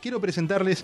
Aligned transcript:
Quiero 0.00 0.18
presentarles 0.18 0.82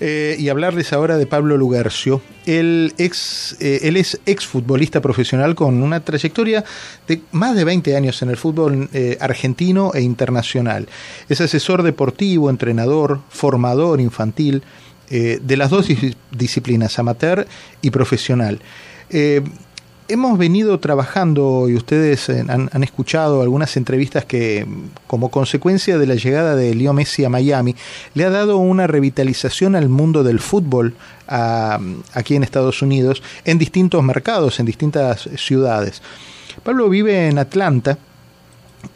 eh, 0.00 0.36
y 0.38 0.50
hablarles 0.50 0.92
ahora 0.92 1.16
de 1.16 1.26
Pablo 1.26 1.56
Lugercio. 1.56 2.20
Él, 2.44 2.92
ex, 2.98 3.56
eh, 3.58 3.80
él 3.84 3.96
es 3.96 4.20
exfutbolista 4.26 5.00
profesional 5.00 5.54
con 5.54 5.82
una 5.82 6.00
trayectoria 6.00 6.62
de 7.08 7.22
más 7.32 7.56
de 7.56 7.64
20 7.64 7.96
años 7.96 8.20
en 8.20 8.28
el 8.28 8.36
fútbol 8.36 8.90
eh, 8.92 9.16
argentino 9.18 9.92
e 9.94 10.02
internacional. 10.02 10.88
Es 11.30 11.40
asesor 11.40 11.82
deportivo, 11.82 12.50
entrenador, 12.50 13.22
formador 13.30 14.00
infantil 14.00 14.62
de 15.08 15.56
las 15.56 15.70
dos 15.70 15.86
disciplinas, 16.32 16.98
amateur 16.98 17.46
y 17.82 17.90
profesional 17.90 18.60
hemos 20.08 20.38
venido 20.38 20.78
trabajando 20.80 21.68
y 21.68 21.76
ustedes 21.76 22.28
han, 22.28 22.82
escuchado 22.82 23.42
algunas 23.42 23.76
entrevistas 23.76 24.24
que 24.24 24.66
como 25.06 25.30
consecuencia 25.30 25.98
de 25.98 26.06
la 26.06 26.14
llegada 26.14 26.56
de 26.56 26.74
Leo 26.74 26.92
Messi 26.92 27.24
a 27.24 27.30
Miami 27.30 27.74
le 28.14 28.24
ha 28.24 28.30
dado 28.30 28.58
una 28.58 28.86
revitalización 28.86 29.74
al 29.76 29.88
mundo 29.88 30.22
del 30.22 30.40
fútbol 30.40 30.94
aquí 31.26 32.36
en 32.36 32.42
Estados 32.42 32.82
Unidos 32.82 33.22
en 33.44 33.58
distintos 33.58 34.02
mercados, 34.02 34.60
en 34.60 34.66
distintas 34.66 35.28
ciudades. 35.36 36.02
Pablo 36.62 36.88
vive 36.88 37.28
en 37.28 37.38
Atlanta, 37.38 37.98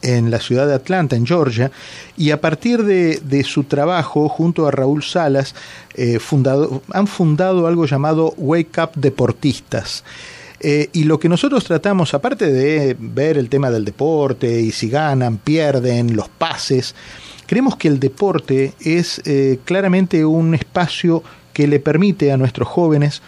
en 0.02 0.30
la 0.30 0.38
ciudad 0.38 0.66
de 0.66 0.74
Atlanta, 0.74 1.16
en 1.16 1.26
Georgia, 1.26 1.70
y 2.16 2.30
a 2.30 2.40
partir 2.40 2.84
de, 2.84 3.44
su 3.44 3.64
trabajo 3.64 4.28
junto 4.28 4.66
a 4.66 4.70
Raúl 4.70 5.02
Salas, 5.02 5.54
eh, 5.94 6.18
han 6.92 7.06
fundado 7.06 7.66
algo 7.66 7.86
llamado 7.86 8.34
Wake 8.36 8.80
Up 8.82 8.90
Deportistas. 8.94 10.04
Eh, 10.60 10.88
y 10.92 11.04
lo 11.04 11.18
que 11.18 11.28
nosotros 11.28 11.64
tratamos, 11.64 12.14
aparte 12.14 12.50
de 12.50 12.96
ver 12.98 13.38
el 13.38 13.48
tema 13.48 13.70
del 13.70 13.84
deporte 13.84 14.60
y 14.60 14.72
si 14.72 14.88
ganan, 14.88 15.38
pierden, 15.38 16.16
los 16.16 16.28
pases, 16.28 16.94
creemos 17.46 17.76
que 17.76 17.88
el 17.88 18.00
deporte 18.00 18.72
es 18.80 19.22
eh, 19.24 19.60
claramente 19.64 20.24
un 20.24 20.54
espacio 20.54 21.22
que 21.52 21.66
le 21.68 21.80
permite 21.80 22.32
a 22.32 22.36
nuestros 22.36 22.68
jóvenes 22.68 23.22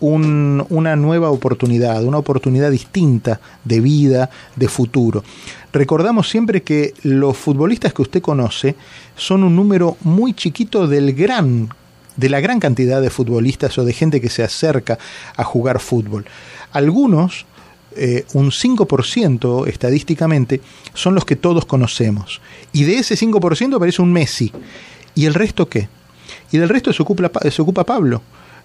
una 0.00 0.96
nueva 0.96 1.30
oportunidad, 1.30 2.04
una 2.04 2.18
oportunidad 2.18 2.70
distinta 2.70 3.40
de 3.64 3.80
vida, 3.80 4.28
de 4.54 4.68
futuro. 4.68 5.24
Recordamos 5.72 6.28
siempre 6.28 6.62
que 6.62 6.92
los 7.02 7.36
futbolistas 7.36 7.94
que 7.94 8.02
usted 8.02 8.20
conoce 8.20 8.74
son 9.16 9.42
un 9.42 9.56
número 9.56 9.96
muy 10.02 10.34
chiquito 10.34 10.86
del 10.86 11.14
gran 11.14 11.70
de 12.16 12.28
la 12.28 12.40
gran 12.40 12.60
cantidad 12.60 13.00
de 13.00 13.10
futbolistas 13.10 13.76
o 13.78 13.84
de 13.84 13.92
gente 13.92 14.20
que 14.20 14.30
se 14.30 14.42
acerca 14.42 14.98
a 15.36 15.44
jugar 15.44 15.80
fútbol. 15.80 16.24
Algunos, 16.72 17.46
eh, 17.96 18.24
un 18.34 18.50
5% 18.50 19.66
estadísticamente, 19.66 20.60
son 20.94 21.14
los 21.14 21.24
que 21.24 21.36
todos 21.36 21.64
conocemos. 21.64 22.40
Y 22.72 22.84
de 22.84 22.98
ese 22.98 23.16
5% 23.16 23.76
aparece 23.76 24.02
un 24.02 24.12
Messi. 24.12 24.52
¿Y 25.14 25.26
el 25.26 25.34
resto 25.34 25.68
qué? 25.68 25.88
Y 26.52 26.58
del 26.58 26.68
resto 26.68 26.92
se 26.92 27.02
ocupa, 27.02 27.30
se 27.50 27.62
ocupa 27.62 27.84
Pablo. 27.84 28.22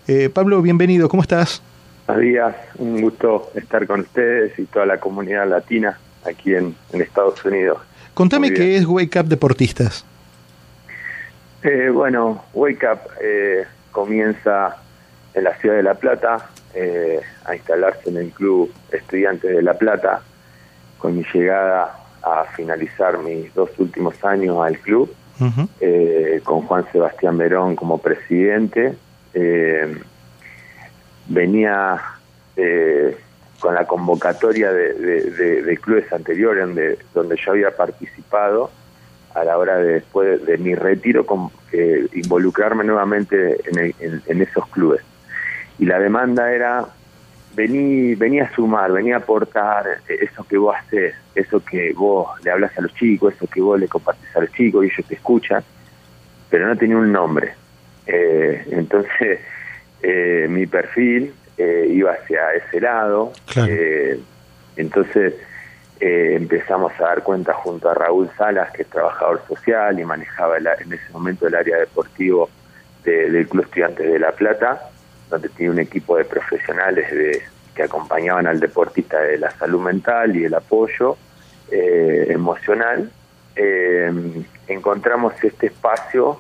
Eh, 0.07 0.29
Pablo, 0.29 0.61
bienvenido, 0.61 1.07
¿cómo 1.07 1.21
estás? 1.21 1.61
Buenos 2.07 2.23
días, 2.23 2.55
un 2.77 3.01
gusto 3.01 3.51
estar 3.55 3.87
con 3.87 4.01
ustedes 4.01 4.57
y 4.59 4.65
toda 4.65 4.85
la 4.85 4.99
comunidad 4.99 5.47
latina 5.47 5.97
aquí 6.25 6.53
en, 6.55 6.75
Estados 6.91 7.43
Unidos. 7.45 7.79
Contame 8.13 8.53
qué 8.53 8.75
es 8.75 8.85
Wake 8.85 9.19
Up 9.19 9.27
Deportistas. 9.27 10.05
Eh, 11.63 11.89
bueno, 11.89 12.43
Wake 12.53 12.87
Up 12.91 12.99
eh, 13.21 13.65
comienza 13.91 14.77
en 15.33 15.43
la 15.43 15.55
ciudad 15.57 15.75
de 15.75 15.83
La 15.83 15.93
Plata 15.93 16.49
eh, 16.73 17.21
a 17.45 17.55
instalarse 17.55 18.09
en 18.09 18.17
el 18.17 18.31
club 18.31 18.73
Estudiantes 18.91 19.55
de 19.55 19.61
La 19.61 19.75
Plata 19.75 20.21
con 20.97 21.15
mi 21.15 21.23
llegada 21.33 21.99
a 22.23 22.45
finalizar 22.55 23.19
mis 23.19 23.53
dos 23.53 23.69
últimos 23.77 24.23
años 24.23 24.57
al 24.63 24.77
club 24.79 25.13
con 26.43 26.61
Juan 26.67 26.85
Sebastián 26.91 27.37
Verón 27.37 27.75
como 27.75 27.97
presidente. 27.97 28.95
venía 31.27 31.99
con 33.59 33.73
la 33.73 33.87
convocatoria 33.87 34.71
de, 34.71 35.79
clubes 35.81 36.13
anteriores 36.13 36.67
donde, 36.67 36.99
donde 37.15 37.37
yo 37.43 37.51
había 37.53 37.75
participado 37.75 38.69
a 39.33 39.43
la 39.43 39.57
hora 39.57 39.77
de 39.77 39.93
después 39.93 40.45
de, 40.45 40.57
mi 40.57 40.75
retiro 40.75 41.25
con, 41.25 41.49
involucrarme 42.13 42.83
nuevamente 42.83 43.57
en, 43.65 44.41
esos 44.41 44.67
clubes. 44.67 45.01
Y 45.79 45.85
la 45.85 45.99
demanda 45.99 46.51
era 46.51 46.85
vení, 47.55 48.15
vení 48.15 48.39
a 48.39 48.53
sumar, 48.53 48.91
vení 48.91 49.11
a 49.11 49.17
aportar 49.17 49.85
eso 50.07 50.43
que 50.43 50.57
vos 50.57 50.75
haces, 50.75 51.15
eso 51.35 51.63
que 51.63 51.93
vos 51.93 52.29
le 52.43 52.51
hablas 52.51 52.77
a 52.77 52.81
los 52.81 52.93
chicos, 52.93 53.33
eso 53.33 53.47
que 53.47 53.61
vos 53.61 53.79
le 53.79 53.87
compartís 53.87 54.35
a 54.35 54.41
los 54.41 54.51
chicos 54.51 54.83
y 54.85 54.87
ellos 54.87 55.05
te 55.07 55.15
escuchan, 55.15 55.63
pero 56.49 56.67
no 56.67 56.75
tenía 56.75 56.97
un 56.97 57.11
nombre. 57.11 57.53
Eh, 58.05 58.65
entonces, 58.71 59.39
eh, 60.03 60.47
mi 60.49 60.65
perfil 60.67 61.33
eh, 61.57 61.87
iba 61.91 62.11
hacia 62.11 62.53
ese 62.53 62.81
lado. 62.81 63.31
entonces, 64.75 65.33
eh, 66.03 66.35
empezamos 66.35 66.91
a 66.99 67.03
dar 67.03 67.21
cuenta 67.21 67.53
junto 67.53 67.87
a 67.87 67.93
Raúl 67.93 68.27
Salas, 68.35 68.71
que 68.71 68.81
es 68.81 68.89
trabajador 68.89 69.39
social 69.47 69.99
y 69.99 70.03
manejaba 70.03 70.57
en 70.57 70.93
ese 70.93 71.11
momento 71.13 71.45
el 71.45 71.53
área 71.53 71.77
deportivo 71.77 72.49
del 73.03 73.47
Club 73.47 73.65
Estudiantes 73.65 74.11
de 74.11 74.17
La 74.17 74.31
Plata, 74.31 74.89
donde 75.29 75.49
tiene 75.49 75.73
un 75.73 75.79
equipo 75.79 76.17
de 76.17 76.25
profesionales 76.25 77.11
de, 77.11 77.43
que 77.75 77.83
acompañaban 77.83 78.47
al 78.47 78.59
deportista 78.59 79.19
de 79.21 79.37
la 79.37 79.51
salud 79.51 79.79
mental 79.79 80.35
y 80.35 80.45
el 80.45 80.55
apoyo 80.55 81.17
eh, 81.69 82.25
emocional. 82.29 83.11
Eh, 83.55 84.11
encontramos 84.69 85.35
este 85.43 85.67
espacio 85.67 86.39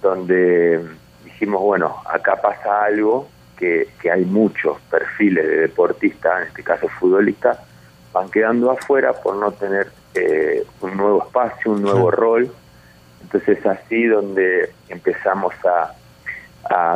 donde 0.00 0.80
dijimos, 1.22 1.60
bueno, 1.60 1.96
acá 2.06 2.40
pasa 2.40 2.84
algo, 2.84 3.28
que, 3.58 3.88
que 4.00 4.10
hay 4.10 4.24
muchos 4.24 4.80
perfiles 4.90 5.46
de 5.46 5.56
deportistas, 5.58 6.40
en 6.40 6.48
este 6.48 6.62
caso 6.62 6.88
futbolistas, 6.88 7.58
van 8.12 8.30
quedando 8.30 8.70
afuera 8.70 9.12
por 9.12 9.36
no 9.36 9.52
tener 9.52 9.90
eh, 10.14 10.64
un 10.80 10.96
nuevo 10.96 11.24
espacio, 11.24 11.72
un 11.72 11.82
nuevo 11.82 12.10
rol. 12.10 12.50
Entonces 13.22 13.58
es 13.58 13.66
así 13.66 14.06
donde 14.06 14.72
empezamos 14.88 15.54
a, 15.64 15.94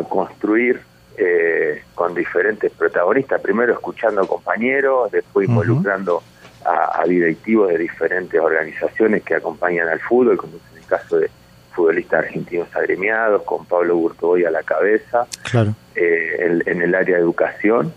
construir 0.08 0.80
eh, 1.18 1.82
con 1.94 2.14
diferentes 2.14 2.70
protagonistas, 2.72 3.40
primero 3.40 3.72
escuchando 3.72 4.26
compañeros, 4.26 5.10
después 5.10 5.48
involucrando 5.48 6.22
a, 6.64 7.04
directivos 7.06 7.68
de 7.68 7.78
diferentes 7.78 8.40
organizaciones 8.40 9.22
que 9.22 9.34
acompañan 9.34 9.88
al 9.88 10.00
fútbol, 10.00 10.36
como 10.36 10.56
es 10.56 10.82
el 10.82 10.86
caso 10.86 11.18
de 11.18 11.30
futbolistas 11.72 12.24
argentinos 12.24 12.74
agremiados, 12.74 13.42
con 13.42 13.66
Pablo 13.66 13.96
Burtoy 13.96 14.44
a 14.44 14.50
la 14.50 14.62
cabeza, 14.62 15.26
eh, 15.94 16.62
en, 16.64 16.82
el 16.82 16.94
área 16.94 17.16
de 17.16 17.22
educación. 17.22 17.92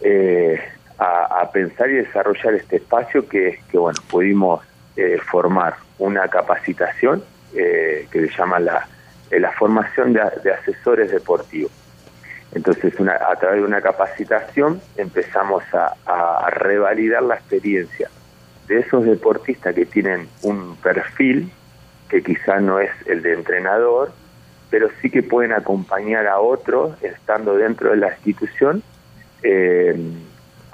Eh, 0.00 0.58
a, 0.98 1.50
pensar 1.52 1.90
y 1.90 1.94
desarrollar 1.94 2.54
este 2.54 2.76
espacio 2.76 3.28
que, 3.28 3.60
que 3.70 3.78
bueno, 3.78 4.00
pudimos 4.08 4.64
eh, 4.96 5.18
formar 5.18 5.74
una 5.98 6.28
capacitación 6.28 7.22
eh, 7.54 8.06
que 8.10 8.28
se 8.28 8.36
llama 8.36 8.58
la, 8.58 8.86
eh, 9.30 9.40
la 9.40 9.52
formación 9.52 10.12
de, 10.12 10.20
asesores 10.52 11.10
deportivos. 11.10 11.72
Entonces, 12.52 12.98
una, 13.00 13.14
a 13.14 13.36
través 13.36 13.60
de 13.60 13.66
una 13.66 13.80
capacitación 13.80 14.80
empezamos 14.96 15.62
a, 15.74 15.94
a, 16.06 16.50
revalidar 16.50 17.22
la 17.22 17.34
experiencia 17.34 18.08
de 18.68 18.78
esos 18.78 19.04
deportistas 19.04 19.74
que 19.74 19.86
tienen 19.86 20.28
un 20.42 20.76
perfil 20.76 21.50
que 22.08 22.22
quizá 22.22 22.60
no 22.60 22.78
es 22.78 22.90
el 23.06 23.22
de 23.22 23.34
entrenador, 23.34 24.12
pero 24.70 24.88
sí 25.02 25.10
que 25.10 25.22
pueden 25.22 25.52
acompañar 25.52 26.26
a 26.26 26.38
otros 26.38 27.02
estando 27.02 27.56
dentro 27.56 27.90
de 27.90 27.96
la 27.96 28.10
institución 28.10 28.82
eh, 29.42 29.94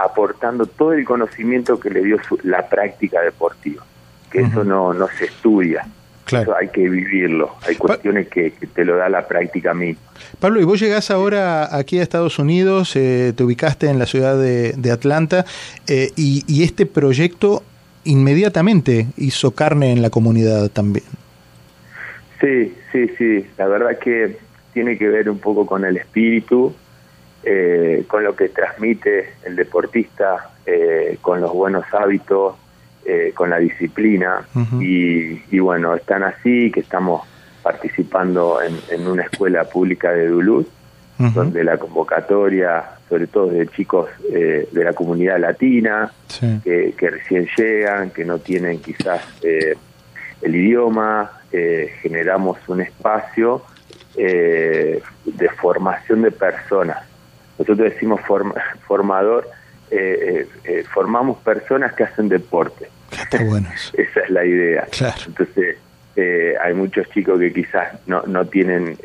aportando 0.03 0.67
todo 0.67 0.93
el 0.93 1.05
conocimiento 1.05 1.79
que 1.79 1.91
le 1.91 2.03
dio 2.03 2.19
la 2.43 2.69
práctica 2.69 3.21
deportiva, 3.21 3.85
que 4.31 4.41
eso 4.41 4.65
no, 4.65 4.93
no 4.93 5.09
se 5.09 5.27
estudia. 5.27 5.87
Eso 6.27 6.55
hay 6.57 6.69
que 6.69 6.89
vivirlo, 6.89 7.57
hay 7.67 7.75
cuestiones 7.75 8.29
que, 8.29 8.53
te 8.73 8.85
lo 8.85 8.97
da 8.97 9.09
la 9.09 9.27
práctica 9.27 9.75
misma. 9.75 10.01
Pablo, 10.39 10.61
y 10.61 10.65
vos 10.65 10.79
llegás 10.79 11.11
ahora 11.11 11.77
aquí 11.77 11.99
a 11.99 12.03
Estados 12.05 12.39
Unidos, 12.39 12.95
eh, 12.95 13.33
te 13.37 13.43
ubicaste 13.43 13.89
en 13.89 13.99
la 13.99 14.07
ciudad 14.07 14.39
de, 14.39 14.91
Atlanta, 14.93 15.45
eh, 15.89 16.11
y, 16.15 16.45
y 16.47 16.63
este 16.63 16.87
proyecto 16.87 17.65
inmediatamente 18.05 19.09
hizo 19.17 19.51
carne 19.51 19.91
en 19.93 20.03
la 20.03 20.11
comunidad 20.11 20.69
también. 20.69 21.05
Sí, 22.41 22.75
sí, 22.93 23.11
sí, 23.19 23.47
la 23.59 23.67
verdad 23.67 23.99
que 23.99 24.39
tiene 24.73 24.97
que 24.97 25.09
ver 25.09 25.29
un 25.29 25.39
poco 25.39 25.67
con 25.67 25.85
el 25.85 25.97
espíritu, 25.97 26.75
eh, 27.43 28.05
con 28.07 28.23
lo 28.23 28.37
que 28.37 28.51
transmite 28.51 29.31
el 29.45 29.57
deportista, 29.57 30.51
eh, 30.67 31.17
con 31.23 31.41
los 31.41 31.51
buenos 31.55 31.85
hábitos, 31.91 32.55
eh, 33.07 33.33
con 33.35 33.49
la 33.49 33.59
disciplina. 33.59 34.47
y, 34.79 35.59
bueno, 35.59 35.95
están 35.95 36.23
así 36.23 36.71
que 36.71 36.81
estamos 36.81 37.23
participando 37.63 38.59
en, 38.61 39.07
una 39.07 39.23
escuela 39.23 39.65
pública 39.65 40.13
de 40.13 40.29
Duluth, 40.29 40.69
donde 41.19 41.65
la 41.65 41.77
convocatoria, 41.77 42.83
sobre 43.09 43.27
todo 43.27 43.49
de 43.49 43.67
chicos 43.69 44.09
de 44.31 44.69
la 44.73 44.95
comunidad 44.95 45.39
latina, 45.39 46.11
que, 46.65 46.95
recién 46.99 47.47
llegan, 47.57 48.11
que 48.11 48.25
no 48.25 48.39
tienen 48.39 48.81
quizás 48.81 49.23
el 49.43 50.55
idioma, 50.55 51.31
generamos 52.03 52.59
un 52.69 52.81
espacio 52.81 53.63
de 54.15 55.03
formación 55.61 56.23
de 56.23 56.31
personas. 56.31 57.10
Nosotros 57.61 57.93
decimos 57.93 58.21
formador, 58.87 59.49
formamos 60.93 61.39
personas 61.39 61.93
que 61.95 62.05
hacen 62.05 62.29
deporte. 62.29 62.89
Esa 63.93 64.21
es 64.21 64.31
la 64.31 64.45
idea. 64.45 64.89
Entonces, 65.27 65.77
hay 66.17 66.75
muchos 66.75 67.09
chicos 67.11 67.39
que 67.39 67.53
quizás 67.53 67.99
no, 68.07 68.23
no 68.23 68.47
tienen, 68.47 68.97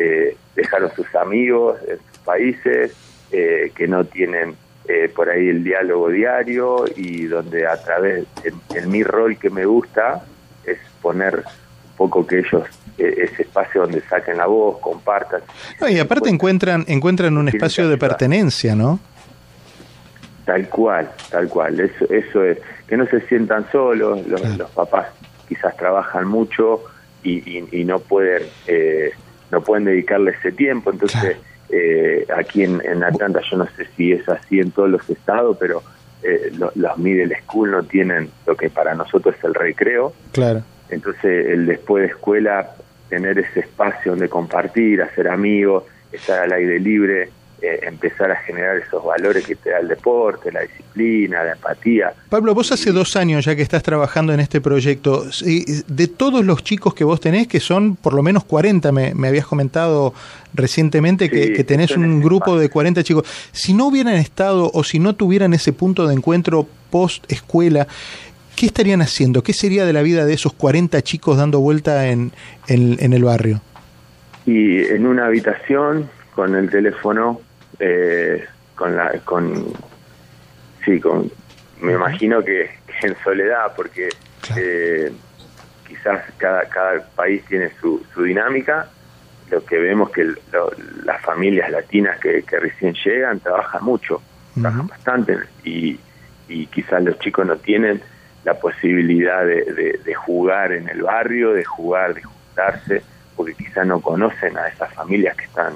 dejaron 0.55 0.91
sus 0.95 1.13
amigos 1.15 1.77
en 1.87 1.97
sus 1.97 2.17
países, 2.19 2.95
que 3.29 3.87
no 3.87 4.05
tienen 4.05 4.55
eh, 4.87 5.09
por 5.09 5.31
ahí 5.31 5.49
el 5.49 5.63
diálogo 5.63 6.09
diario 6.09 6.85
y 6.95 7.25
donde 7.25 7.65
a 7.65 7.75
través, 7.81 8.25
en, 8.43 8.91
mi 8.91 9.01
rol 9.01 9.35
que 9.39 9.49
me 9.49 9.65
gusta, 9.65 10.23
es 10.63 10.77
poner 11.01 11.37
un 11.37 11.97
poco 11.97 12.27
que 12.27 12.39
ellos 12.39 12.63
eh, 12.63 12.84
ese 12.97 13.43
espacio 13.43 13.81
donde 13.81 14.01
saquen 14.01 14.37
la 14.37 14.45
voz, 14.45 14.79
compartan. 14.79 15.41
y 15.89 15.99
aparte 15.99 16.29
encuentran 16.29 16.85
encuentran 16.87 17.37
un 17.37 17.47
espacio 17.47 17.89
de 17.89 17.97
pertenencia, 17.97 18.75
¿no? 18.75 18.99
Tal 20.45 20.69
cual, 20.69 21.11
tal 21.29 21.47
cual. 21.49 21.79
Eso, 21.79 22.05
eso 22.13 22.43
es, 22.43 22.59
que 22.87 22.95
no 22.95 23.05
se 23.07 23.21
sientan 23.21 23.65
solos, 23.71 24.25
los, 24.27 24.41
papás 24.71 25.07
quizás 25.47 25.75
trabajan 25.75 26.27
mucho 26.27 26.83
y, 27.23 27.63
y, 27.71 27.83
no 27.83 27.99
pueden 27.99 28.43
eh, 28.67 29.11
no 29.51 29.61
pueden 29.61 29.85
dedicarle 29.85 30.31
ese 30.31 30.51
tiempo, 30.51 30.91
entonces 30.91 31.37
eh, 31.69 32.25
aquí 32.35 32.63
en, 32.63 32.81
en, 32.85 33.03
Atlanta, 33.03 33.41
yo 33.49 33.57
no 33.57 33.67
sé 33.75 33.87
si 33.95 34.11
es 34.11 34.27
así 34.29 34.59
en 34.59 34.71
todos 34.71 34.89
los 34.89 35.09
estados, 35.09 35.57
pero 35.59 35.81
eh, 36.23 36.51
los 36.75 36.97
middle 36.97 37.35
school 37.43 37.71
no 37.71 37.83
tienen 37.83 38.29
lo 38.47 38.55
que 38.55 38.69
para 38.69 38.95
nosotros 38.95 39.35
es 39.37 39.43
el 39.43 39.53
recreo. 39.53 40.13
Claro. 40.31 40.63
Entonces, 40.89 41.47
el 41.47 41.65
después 41.65 42.03
de 42.03 42.07
escuela, 42.09 42.71
tener 43.15 43.39
ese 43.39 43.61
espacio 43.61 44.11
donde 44.11 44.27
compartir, 44.27 45.01
hacer 45.01 45.29
amigos, 45.29 45.85
estar 46.11 46.39
al 46.41 46.51
aire 46.51 46.79
libre, 46.81 47.29
eh, 47.61 47.79
empezar 47.83 48.29
a 48.29 48.35
generar 48.35 48.75
esos 48.75 49.01
valores 49.05 49.45
que 49.45 49.55
te 49.55 49.69
da 49.69 49.79
el 49.79 49.87
deporte, 49.87 50.51
la 50.51 50.59
disciplina, 50.59 51.41
la 51.45 51.53
empatía. 51.53 52.13
Pablo, 52.27 52.53
vos 52.53 52.73
hace 52.73 52.91
dos 52.91 53.15
años 53.15 53.45
ya 53.45 53.55
que 53.55 53.61
estás 53.61 53.83
trabajando 53.83 54.33
en 54.33 54.41
este 54.41 54.59
proyecto, 54.59 55.23
de 55.45 56.07
todos 56.07 56.43
los 56.43 56.61
chicos 56.61 56.93
que 56.93 57.05
vos 57.05 57.21
tenés, 57.21 57.47
que 57.47 57.61
son 57.61 57.95
por 57.95 58.13
lo 58.13 58.21
menos 58.21 58.43
40, 58.43 58.91
me, 58.91 59.27
habías 59.27 59.45
comentado 59.45 60.13
recientemente 60.53 61.29
que, 61.29 61.63
tenés 61.63 61.95
un 61.95 62.21
grupo 62.21 62.59
de 62.59 62.69
40 62.69 63.01
chicos, 63.03 63.25
si 63.53 63.73
no 63.73 63.87
hubieran 63.87 64.15
estado 64.15 64.69
o 64.73 64.83
si 64.83 64.99
no 64.99 65.15
tuvieran 65.15 65.53
ese 65.53 65.71
punto 65.71 66.05
de 66.05 66.15
encuentro 66.15 66.67
post 66.91 67.31
escuela, 67.31 67.87
¿qué 68.55 68.65
estarían 68.67 69.01
haciendo? 69.01 69.43
¿Qué 69.43 69.53
sería 69.53 69.85
de 69.85 69.93
la 69.93 70.01
vida 70.01 70.25
de 70.25 70.33
esos 70.33 70.53
40 70.53 71.01
chicos 71.01 71.37
dando 71.37 71.59
vuelta 71.59 72.07
en, 72.07 72.31
en 72.67 73.13
el 73.13 73.23
barrio? 73.23 73.61
Y 74.45 74.85
en 74.85 75.07
una 75.07 75.25
habitación 75.25 76.09
con 76.35 76.55
el 76.55 76.69
teléfono, 76.69 77.41
eh, 77.79 78.45
con 78.75 78.95
la, 78.95 79.11
con, 79.23 79.65
sí, 80.83 80.99
con, 80.99 81.31
me 81.81 81.93
imagino 81.93 82.43
que, 82.43 82.69
en 83.01 83.15
soledad, 83.23 83.73
porque 83.75 84.09
eh, 84.57 85.11
quizás 85.87 86.23
cada, 86.37 86.67
cada 86.69 87.05
país 87.15 87.43
tiene 87.47 87.71
su, 87.81 88.03
su 88.13 88.23
dinámica. 88.23 88.87
Lo 89.51 89.63
que 89.63 89.77
vemos 89.77 90.09
que 90.09 90.25
las 91.03 91.21
familias 91.21 91.69
latinas 91.69 92.19
que, 92.19 92.43
recién 92.59 92.95
llegan 93.05 93.39
trabajan 93.39 93.83
mucho, 93.83 94.21
trabajan 94.59 94.87
bastante 94.87 95.37
y, 95.63 95.99
y 96.47 96.65
quizás 96.67 97.03
los 97.03 97.19
chicos 97.19 97.45
no 97.45 97.55
tienen 97.57 98.01
la 98.45 98.53
posibilidad 98.53 99.43
de, 99.43 99.99
de, 100.05 100.13
jugar 100.13 100.71
en 100.71 100.87
el 100.87 101.01
barrio, 101.01 101.51
de 101.51 101.65
jugar, 101.65 102.13
de 102.13 102.21
juntarse, 102.21 103.01
porque 103.35 103.55
quizás 103.55 103.85
no 103.85 103.99
conocen 103.99 104.55
a 104.57 104.67
esas 104.67 104.93
familias 104.93 105.35
que 105.35 105.45
están 105.45 105.73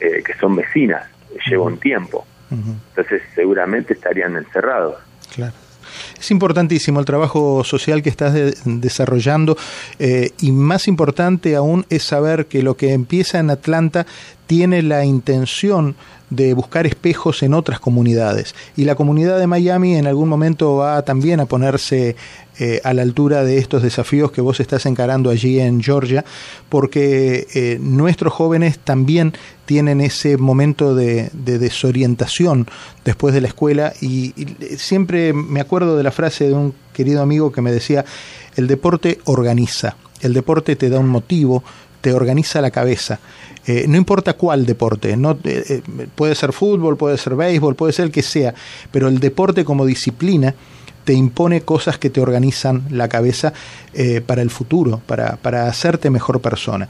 eh, 0.00 0.22
que 0.24 0.34
son 0.34 0.56
vecinas, 0.56 1.06
lleva 1.46 1.64
un 1.64 1.78
tiempo. 1.78 2.26
Entonces 2.50 3.20
seguramente 3.34 3.92
estarían 3.92 4.34
encerrados. 4.36 4.96
Claro. 5.34 5.52
Es 6.18 6.30
importantísimo 6.30 6.98
el 7.00 7.04
trabajo 7.04 7.62
social 7.62 8.02
que 8.02 8.08
estás 8.08 8.34
desarrollando 8.64 9.56
eh, 9.98 10.30
y 10.40 10.52
más 10.52 10.88
importante 10.88 11.56
aún 11.56 11.84
es 11.90 12.04
saber 12.04 12.46
que 12.46 12.62
lo 12.62 12.76
que 12.76 12.92
empieza 12.92 13.38
en 13.38 13.50
Atlanta 13.50 14.06
tiene 14.48 14.82
la 14.82 15.04
intención 15.04 15.94
de 16.30 16.52
buscar 16.54 16.86
espejos 16.86 17.42
en 17.42 17.54
otras 17.54 17.80
comunidades. 17.80 18.54
Y 18.76 18.84
la 18.84 18.96
comunidad 18.96 19.38
de 19.38 19.46
Miami 19.46 19.96
en 19.96 20.06
algún 20.06 20.28
momento 20.28 20.76
va 20.76 21.02
también 21.02 21.40
a 21.40 21.46
ponerse 21.46 22.16
eh, 22.58 22.80
a 22.82 22.92
la 22.92 23.02
altura 23.02 23.44
de 23.44 23.58
estos 23.58 23.82
desafíos 23.82 24.32
que 24.32 24.40
vos 24.40 24.58
estás 24.58 24.84
encarando 24.86 25.30
allí 25.30 25.60
en 25.60 25.82
Georgia, 25.82 26.24
porque 26.68 27.46
eh, 27.54 27.78
nuestros 27.80 28.32
jóvenes 28.32 28.78
también 28.78 29.34
tienen 29.64 30.00
ese 30.00 30.36
momento 30.38 30.94
de, 30.94 31.30
desorientación 31.32 32.66
después 33.04 33.34
de 33.34 33.42
la 33.42 33.48
escuela 33.48 33.92
y, 34.00 34.34
siempre 34.76 35.32
me 35.32 35.60
acuerdo 35.60 35.96
de 35.96 36.02
la 36.02 36.10
frase 36.10 36.48
de 36.48 36.54
un 36.54 36.74
querido 36.92 37.22
amigo 37.22 37.52
que 37.52 37.62
me 37.62 37.70
decía, 37.70 38.04
el 38.56 38.66
deporte 38.66 39.18
organiza, 39.24 39.96
el 40.20 40.34
deporte 40.34 40.74
te 40.74 40.90
da 40.90 40.98
un 40.98 41.08
motivo, 41.08 41.62
te 42.00 42.12
organiza 42.12 42.60
la 42.60 42.70
cabeza. 42.70 43.18
Eh, 43.68 43.84
no 43.86 43.98
importa 43.98 44.32
cuál 44.32 44.64
deporte, 44.64 45.14
no, 45.14 45.32
eh, 45.44 45.64
eh, 45.68 45.82
puede 46.14 46.34
ser 46.34 46.54
fútbol, 46.54 46.96
puede 46.96 47.18
ser 47.18 47.36
béisbol, 47.36 47.76
puede 47.76 47.92
ser 47.92 48.06
el 48.06 48.10
que 48.10 48.22
sea, 48.22 48.54
pero 48.90 49.08
el 49.08 49.20
deporte 49.20 49.62
como 49.62 49.84
disciplina 49.84 50.54
te 51.04 51.12
impone 51.12 51.60
cosas 51.60 51.98
que 51.98 52.08
te 52.08 52.20
organizan 52.20 52.84
la 52.90 53.08
cabeza 53.08 53.52
para 54.26 54.42
el 54.42 54.50
futuro, 54.50 55.00
para, 55.06 55.36
para, 55.36 55.66
hacerte 55.66 56.10
mejor 56.10 56.40
persona. 56.40 56.86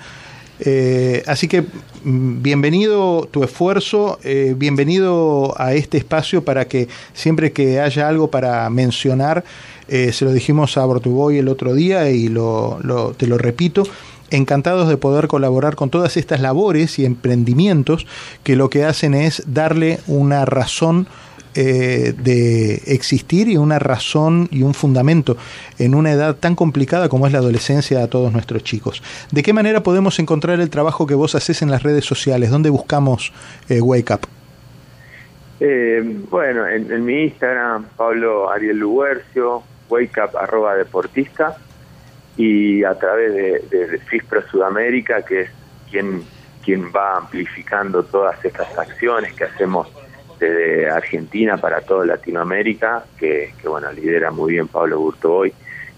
así 1.26 1.46
que 1.46 1.62
mm, 1.62 2.42
bienvenido 2.42 3.28
tu 3.30 3.44
esfuerzo, 3.44 4.18
bienvenido 4.56 5.54
a 5.56 5.74
este 5.74 5.98
espacio 5.98 6.44
para 6.44 6.66
que 6.66 6.88
siempre 7.12 7.52
que 7.52 7.80
haya 7.80 8.08
algo 8.08 8.28
para 8.28 8.68
mencionar, 8.70 9.44
se 9.88 10.24
lo 10.24 10.32
dijimos 10.32 10.76
a 10.76 10.84
Bortuboy 10.84 11.38
el 11.38 11.48
otro 11.48 11.74
día 11.74 12.10
y 12.10 12.26
lo, 12.26 13.14
te 13.16 13.28
lo 13.28 13.38
repito, 13.38 13.84
encantados 14.30 14.88
de 14.88 14.96
poder 14.96 15.28
colaborar 15.28 15.76
con 15.76 15.90
todas 15.90 16.16
estas 16.16 16.40
labores 16.40 16.98
y 16.98 17.04
emprendimientos 17.04 18.06
que 18.42 18.56
lo 18.56 18.70
que 18.70 18.84
hacen 18.84 19.14
es 19.14 19.42
darle 19.46 20.00
una 20.06 20.44
razón 20.44 21.06
eh, 21.54 22.14
de 22.16 22.74
existir 22.86 23.48
y 23.48 23.56
una 23.56 23.78
razón 23.78 24.48
y 24.52 24.62
un 24.62 24.74
fundamento 24.74 25.36
en 25.78 25.94
una 25.94 26.12
edad 26.12 26.36
tan 26.36 26.54
complicada 26.54 27.08
como 27.08 27.26
es 27.26 27.32
la 27.32 27.40
adolescencia 27.40 28.02
a 28.02 28.06
todos 28.06 28.32
nuestros 28.32 28.62
chicos. 28.62 29.02
¿De 29.32 29.42
qué 29.42 29.52
manera 29.52 29.82
podemos 29.82 30.18
encontrar 30.18 30.60
el 30.60 30.70
trabajo 30.70 31.06
que 31.06 31.14
vos 31.14 31.34
haces 31.34 31.62
en 31.62 31.70
las 31.70 31.82
redes 31.82 32.04
sociales? 32.04 32.50
¿Dónde 32.50 32.70
buscamos 32.70 33.32
eh, 33.68 33.80
Wake 33.80 34.14
Up? 34.14 34.20
Eh, 35.60 36.00
bueno, 36.30 36.68
en, 36.68 37.04
mi 37.04 37.24
Instagram, 37.24 37.86
Pablo 37.96 38.50
Ariel 38.50 38.78
Luguercio, 38.78 39.62
Wake 39.88 40.20
Up 40.22 40.36
arroba 40.36 40.76
deportista 40.76 41.56
y 42.38 42.84
a 42.84 42.94
través 42.94 43.34
de, 43.34 43.64
de, 43.68 43.98
FISPRO 43.98 44.48
Sudamérica, 44.48 45.22
que 45.22 45.42
es 45.42 45.50
quien, 45.90 46.22
quien 46.64 46.90
va 46.94 47.16
amplificando 47.16 48.04
todas 48.04 48.42
estas 48.44 48.78
acciones 48.78 49.34
que 49.34 49.44
hacemos 49.44 49.88
desde 50.38 50.88
Argentina 50.88 51.56
para 51.56 51.80
toda 51.80 52.06
Latinoamérica, 52.06 53.04
que, 53.18 53.52
bueno, 53.64 53.90
lidera 53.92 54.30
muy 54.30 54.52
bien 54.52 54.68
Pablo 54.68 55.00
Burto 55.00 55.34
hoy, 55.34 55.52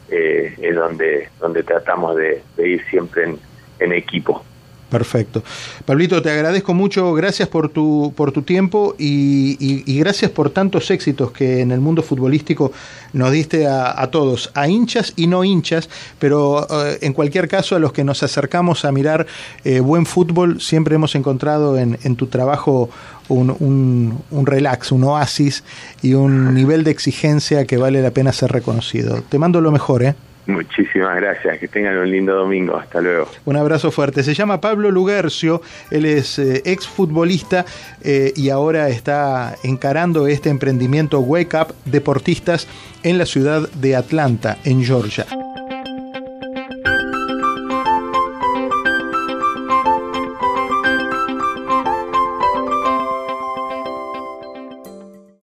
eh, 0.08 0.54
es 0.60 0.74
donde, 0.74 1.28
donde 1.38 1.62
tratamos 1.62 2.16
de, 2.16 2.42
ir 2.56 2.82
siempre 2.88 3.34
en 3.78 3.92
equipo. 3.92 4.42
Perfecto. 4.90 5.44
Pablito, 5.86 6.20
te 6.20 6.30
agradezco 6.30 6.74
mucho, 6.74 7.14
gracias 7.14 7.48
por 7.48 7.68
tu, 7.68 8.12
por 8.16 8.32
tu 8.32 8.42
tiempo 8.42 8.96
y, 8.98 9.98
gracias 10.00 10.32
por 10.32 10.50
tantos 10.50 10.90
éxitos 10.90 11.30
que 11.30 11.60
en 11.60 11.70
el 11.70 11.80
mundo 11.80 12.02
futbolístico 12.02 12.72
nos 13.12 13.30
diste 13.30 13.66
a, 13.68 14.06
todos, 14.10 14.50
a 14.54 14.66
hinchas 14.68 15.12
y 15.14 15.28
no 15.28 15.44
hinchas, 15.44 15.88
pero 16.18 16.66
eh, 16.68 16.98
en 17.02 17.12
cualquier 17.12 17.46
caso 17.46 17.76
a 17.76 17.78
los 17.78 17.92
que 17.92 18.02
nos 18.02 18.22
acercamos 18.22 18.84
a 18.84 18.90
mirar 18.90 19.26
eh, 19.64 19.78
buen 19.80 20.06
fútbol, 20.06 20.60
siempre 20.60 20.96
hemos 20.96 21.14
encontrado 21.14 21.78
en, 21.78 22.16
tu 22.16 22.26
trabajo 22.26 22.90
un, 23.28 23.50
un, 23.60 24.18
un, 24.30 24.46
relax, 24.46 24.90
un 24.90 25.04
oasis 25.04 25.62
y 26.02 26.14
un 26.14 26.54
nivel 26.54 26.82
de 26.82 26.90
exigencia 26.90 27.64
que 27.64 27.76
vale 27.76 28.02
la 28.02 28.10
pena 28.10 28.32
ser 28.32 28.50
reconocido. 28.50 29.22
Te 29.28 29.38
mando 29.38 29.60
lo 29.60 29.70
mejor, 29.70 30.02
¿eh? 30.02 30.14
Muchísimas 30.46 31.16
gracias, 31.16 31.58
que 31.58 31.68
tengan 31.68 31.96
un 31.98 32.10
lindo 32.10 32.34
domingo, 32.34 32.76
hasta 32.76 33.00
luego. 33.00 33.28
Un 33.44 33.56
abrazo 33.56 33.90
fuerte. 33.90 34.22
Se 34.22 34.34
llama 34.34 34.60
Pablo 34.60 34.90
Lugercio, 34.90 35.62
él 35.90 36.04
es 36.06 36.38
eh, 36.38 36.62
ex 36.64 36.86
futbolista 36.86 37.64
eh, 38.02 38.32
y 38.34 38.50
ahora 38.50 38.88
está 38.88 39.54
encarando 39.62 40.26
este 40.26 40.48
emprendimiento 40.48 41.20
Wake 41.20 41.56
Up 41.56 41.74
Deportistas 41.84 42.66
en 43.02 43.18
la 43.18 43.26
ciudad 43.26 43.68
de 43.70 43.96
Atlanta, 43.96 44.58
en 44.64 44.84
Georgia. 44.84 45.26